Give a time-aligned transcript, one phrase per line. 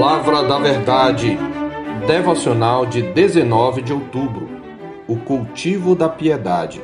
[0.00, 1.36] Palavra da Verdade,
[2.06, 4.48] devocional de 19 de outubro.
[5.08, 6.80] O cultivo da piedade.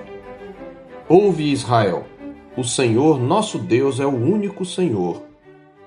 [1.08, 2.06] Ouve Israel,
[2.56, 5.22] o Senhor nosso Deus é o único Senhor.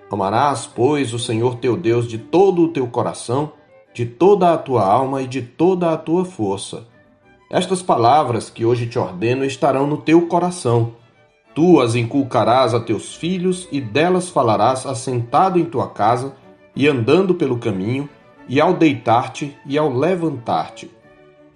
[0.09, 3.51] Amarás, pois, o Senhor teu Deus de todo o teu coração,
[3.93, 6.87] de toda a tua alma e de toda a tua força.
[7.51, 10.93] Estas palavras que hoje te ordeno estarão no teu coração.
[11.53, 16.33] Tu as inculcarás a teus filhos e delas falarás assentado em tua casa
[16.77, 18.07] e andando pelo caminho,
[18.47, 20.91] e ao deitar-te e ao levantar-te.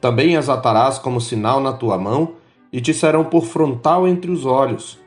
[0.02, 2.34] Também as atarás como sinal na tua mão,
[2.74, 4.98] e te serão por frontal entre os olhos,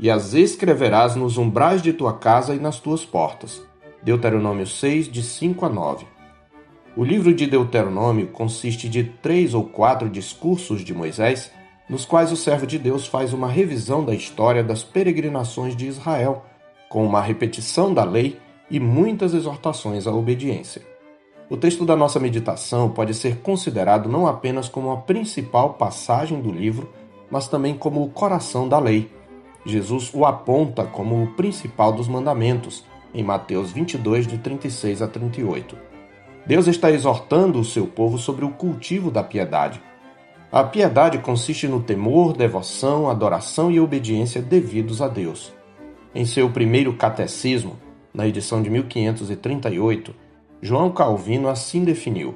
[0.00, 3.62] e as escreverás nos umbrais de tua casa e nas tuas portas.
[4.02, 6.06] Deuteronômio 6, de 5 a 9.
[6.96, 11.52] O livro de Deuteronômio consiste de três ou quatro discursos de Moisés,
[11.90, 16.46] nos quais o servo de Deus faz uma revisão da história das peregrinações de Israel,
[16.88, 18.38] com uma repetição da lei
[18.70, 20.82] e muitas exortações à obediência.
[21.50, 26.52] O texto da nossa meditação pode ser considerado não apenas como a principal passagem do
[26.52, 26.90] livro,
[27.30, 29.10] mas também como o coração da lei.
[29.64, 32.84] Jesus o aponta como o principal dos mandamentos,
[33.14, 35.76] em Mateus 22, de 36 a 38.
[36.46, 39.82] Deus está exortando o seu povo sobre o cultivo da piedade.
[40.50, 45.52] A piedade consiste no temor, devoção, adoração e obediência devidos a Deus.
[46.14, 47.76] Em seu primeiro catecismo,
[48.12, 50.14] na edição de 1538,
[50.60, 52.34] João Calvino assim definiu: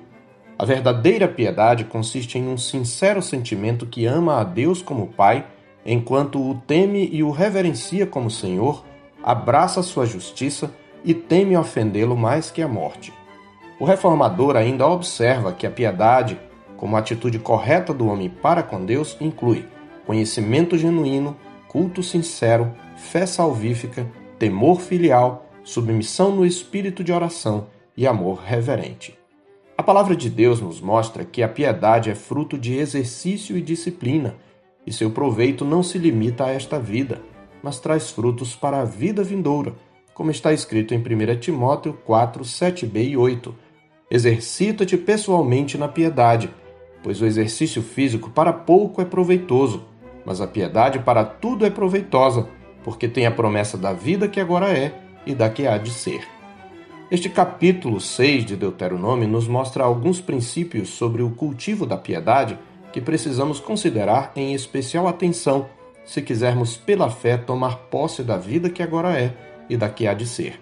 [0.58, 5.46] A verdadeira piedade consiste em um sincero sentimento que ama a Deus como Pai,
[5.84, 8.84] enquanto o teme e o reverencia como Senhor,
[9.22, 10.72] abraça sua justiça
[11.04, 13.12] e teme ofendê-lo mais que a morte.
[13.80, 16.38] O reformador ainda observa que a piedade,
[16.76, 19.64] como atitude correta do homem para com Deus, inclui
[20.06, 21.36] conhecimento genuíno,
[21.68, 24.06] culto sincero, fé salvífica,
[24.38, 29.18] temor filial, submissão no espírito de oração e amor reverente.
[29.76, 34.36] A palavra de Deus nos mostra que a piedade é fruto de exercício e disciplina,
[34.86, 37.20] e seu proveito não se limita a esta vida,
[37.62, 39.74] mas traz frutos para a vida vindoura,
[40.12, 43.54] como está escrito em 1 Timóteo 4, 7b e 8.
[44.10, 46.50] Exercita-te pessoalmente na piedade,
[47.02, 49.84] pois o exercício físico para pouco é proveitoso,
[50.24, 52.48] mas a piedade para tudo é proveitosa,
[52.84, 56.26] porque tem a promessa da vida que agora é e da que há de ser.
[57.10, 62.58] Este capítulo 6 de Deuteronômio nos mostra alguns princípios sobre o cultivo da piedade
[62.92, 65.66] que precisamos considerar em especial atenção
[66.04, 69.34] se quisermos pela fé tomar posse da vida que agora é
[69.68, 70.60] e da que há de ser.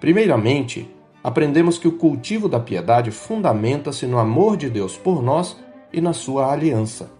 [0.00, 0.88] Primeiramente,
[1.22, 5.56] aprendemos que o cultivo da piedade fundamenta-se no amor de Deus por nós
[5.92, 7.10] e na sua aliança.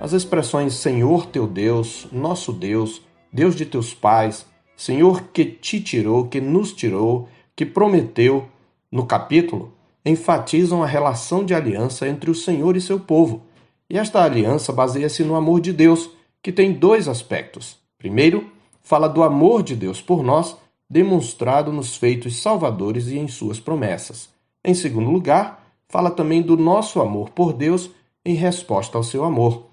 [0.00, 3.02] As expressões Senhor teu Deus, nosso Deus,
[3.32, 4.46] Deus de teus pais,
[4.78, 8.46] Senhor que te tirou, que nos tirou, que prometeu,
[8.92, 9.72] no capítulo,
[10.06, 13.42] enfatizam a relação de aliança entre o Senhor e seu povo.
[13.90, 16.08] E esta aliança baseia-se no amor de Deus,
[16.40, 17.76] que tem dois aspectos.
[17.98, 20.56] Primeiro, fala do amor de Deus por nós,
[20.88, 24.28] demonstrado nos feitos salvadores e em suas promessas.
[24.64, 27.90] Em segundo lugar, fala também do nosso amor por Deus
[28.24, 29.66] em resposta ao seu amor.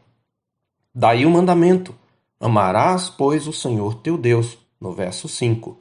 [0.96, 1.94] Daí o mandamento:
[2.40, 5.78] Amarás, pois, o Senhor teu Deus no verso 5.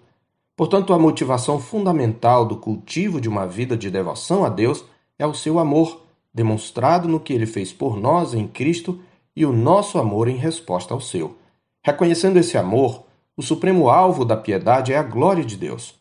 [0.57, 4.85] Portanto, a motivação fundamental do cultivo de uma vida de devoção a Deus
[5.19, 9.01] é o seu amor, demonstrado no que ele fez por nós em Cristo
[9.37, 11.37] e o nosso amor em resposta ao seu.
[11.83, 13.05] Reconhecendo esse amor,
[13.37, 15.95] o supremo alvo da piedade é a glória de Deus.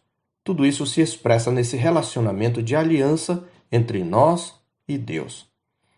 [0.43, 4.53] Tudo isso se expressa nesse relacionamento de aliança entre nós
[4.87, 5.45] e Deus.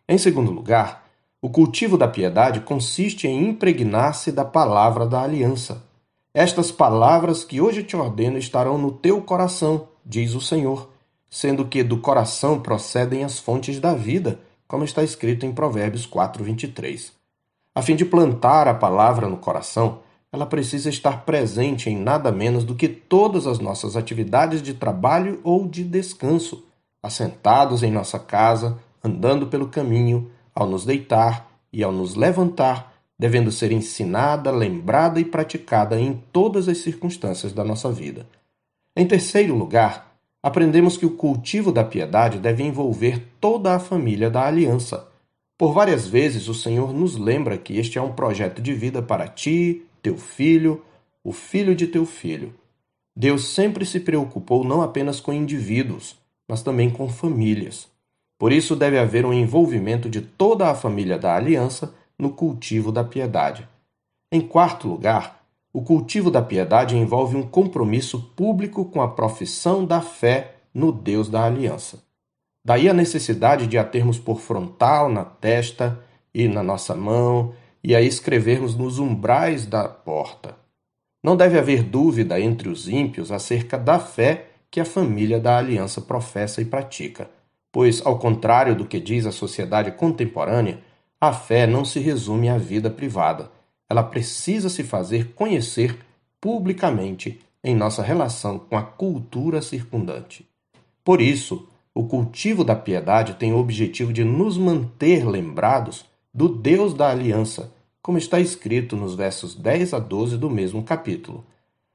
[0.07, 1.05] Em segundo lugar,
[1.41, 5.83] o cultivo da piedade consiste em impregnar-se da palavra da aliança.
[6.37, 10.89] Estas palavras que hoje te ordeno estarão no teu coração, diz o Senhor,
[11.29, 14.37] sendo que do coração procedem as fontes da vida,
[14.67, 17.13] como está escrito em Provérbios 4:23.
[17.73, 22.65] A fim de plantar a palavra no coração, ela precisa estar presente em nada menos
[22.65, 26.65] do que todas as nossas atividades de trabalho ou de descanso,
[27.01, 33.51] assentados em nossa casa, andando pelo caminho, ao nos deitar e ao nos levantar, devendo
[33.51, 38.27] ser ensinada, lembrada e praticada em todas as circunstâncias da nossa vida.
[38.95, 44.45] Em terceiro lugar, aprendemos que o cultivo da piedade deve envolver toda a família da
[44.45, 45.07] aliança.
[45.57, 49.27] Por várias vezes o Senhor nos lembra que este é um projeto de vida para
[49.27, 50.83] ti, teu filho,
[51.23, 52.53] o filho de teu filho.
[53.15, 57.87] Deus sempre se preocupou não apenas com indivíduos, mas também com famílias.
[58.37, 63.03] Por isso deve haver um envolvimento de toda a família da aliança no cultivo da
[63.03, 63.67] piedade.
[64.31, 70.01] Em quarto lugar, o cultivo da piedade envolve um compromisso público com a profissão da
[70.01, 72.03] fé no Deus da aliança.
[72.63, 75.99] Daí a necessidade de a termos por frontal na testa
[76.33, 77.53] e na nossa mão
[77.83, 80.55] e a escrevermos nos umbrais da porta.
[81.23, 86.01] Não deve haver dúvida entre os ímpios acerca da fé que a família da aliança
[86.01, 87.29] professa e pratica,
[87.71, 90.79] pois, ao contrário do que diz a sociedade contemporânea,
[91.27, 93.51] a fé não se resume à vida privada.
[93.89, 95.97] Ela precisa se fazer conhecer
[96.39, 100.47] publicamente em nossa relação com a cultura circundante.
[101.03, 106.93] Por isso, o cultivo da piedade tem o objetivo de nos manter lembrados do Deus
[106.93, 111.45] da aliança, como está escrito nos versos 10 a 12 do mesmo capítulo.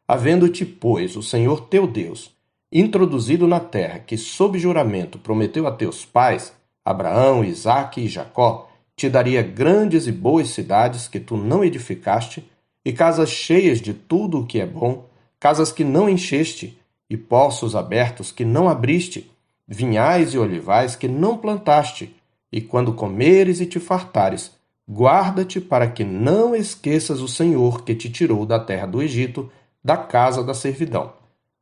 [0.09, 2.35] Havendo-te, pois, o Senhor teu Deus,
[2.73, 6.53] introduzido na terra que, sob juramento, prometeu a teus pais,
[6.85, 8.70] Abraão, Isaque e Jacó,
[9.01, 12.45] te daria grandes e boas cidades que tu não edificaste,
[12.85, 15.07] e casas cheias de tudo o que é bom,
[15.39, 19.31] casas que não encheste, e poços abertos que não abriste,
[19.67, 22.15] vinhais e olivais que não plantaste,
[22.53, 24.51] e quando comeres e te fartares,
[24.87, 29.51] guarda-te para que não esqueças o Senhor que te tirou da terra do Egito,
[29.83, 31.15] da casa da servidão.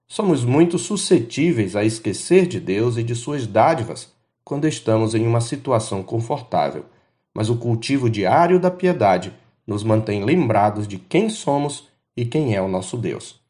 [0.08, 4.12] Somos muito suscetíveis a esquecer de Deus e de suas dádivas
[4.42, 6.84] quando estamos em uma situação confortável,
[7.34, 9.32] mas o cultivo diário da piedade
[9.66, 13.40] nos mantém lembrados de quem somos e quem é o nosso Deus.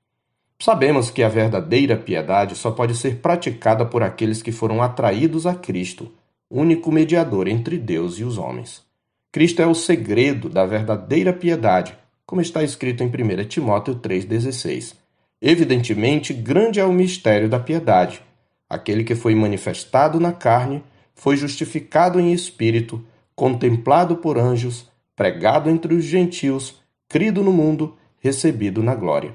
[0.60, 5.54] Sabemos que a verdadeira piedade só pode ser praticada por aqueles que foram atraídos a
[5.54, 6.10] Cristo,
[6.50, 8.82] único mediador entre Deus e os homens.
[9.30, 11.96] Cristo é o segredo da verdadeira piedade,
[12.26, 14.94] como está escrito em 1 Timóteo 3,16.
[15.40, 18.20] Evidentemente, grande é o mistério da piedade.
[18.69, 20.82] Aquele que foi manifestado na carne,
[21.14, 23.04] foi justificado em espírito,
[23.38, 29.32] contemplado por anjos, pregado entre os gentios, crido no mundo, recebido na glória.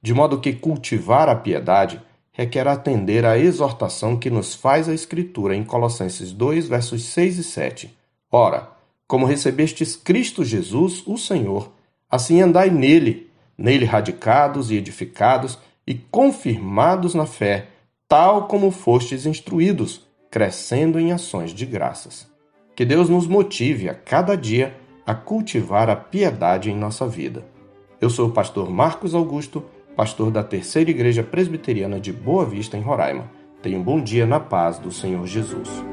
[0.00, 2.00] De modo que cultivar a piedade
[2.30, 7.42] requer atender à exortação que nos faz a Escritura em Colossenses 2, versos 6 e
[7.42, 7.98] 7.
[8.30, 8.70] Ora,
[9.08, 11.72] como recebestes Cristo Jesus, o Senhor,
[12.08, 13.28] assim andai nele,
[13.58, 17.66] nele radicados e edificados e confirmados na fé,
[18.06, 22.31] tal como fostes instruídos, crescendo em ações de graças.
[22.74, 24.74] Que Deus nos motive a cada dia
[25.04, 27.44] a cultivar a piedade em nossa vida.
[28.00, 29.62] Eu sou o pastor Marcos Augusto,
[29.94, 33.30] pastor da Terceira Igreja Presbiteriana de Boa Vista, em Roraima.
[33.62, 35.91] Tenha um bom dia na paz do Senhor Jesus.